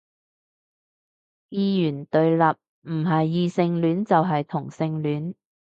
[1.51, 2.43] 二元對立，
[2.89, 5.35] 唔係異性戀就係同性戀